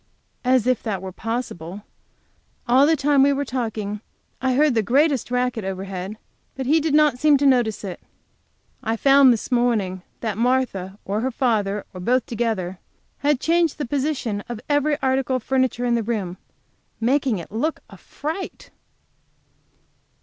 As 0.43 0.65
if 0.65 0.81
that 0.81 0.99
were 0.99 1.11
possible! 1.11 1.83
All 2.67 2.87
the 2.87 2.95
time 2.95 3.21
we 3.21 3.31
were 3.33 3.45
talking 3.45 4.01
I 4.41 4.55
heard 4.55 4.73
the 4.73 4.81
greatest 4.81 5.29
racket 5.29 5.63
overhead, 5.63 6.17
but 6.55 6.65
he 6.65 6.79
did 6.81 6.95
not 6.95 7.19
seem 7.19 7.37
to 7.37 7.45
notice 7.45 7.83
it. 7.83 7.99
I 8.81 8.95
found, 8.97 9.31
this 9.31 9.51
morning, 9.51 10.01
that 10.21 10.39
Martha, 10.39 10.97
or 11.05 11.19
her 11.19 11.29
father, 11.29 11.85
or 11.93 11.99
both 12.01 12.25
together, 12.25 12.79
had 13.19 13.39
changed 13.39 13.77
the 13.77 13.85
positions 13.85 14.41
of 14.49 14.59
article 14.73 15.35
of 15.35 15.43
furniture 15.43 15.85
in 15.85 15.93
the 15.93 16.01
room 16.01 16.37
making 16.99 17.37
it 17.37 17.51
look 17.51 17.81
a 17.87 17.95
fright. 17.95 18.71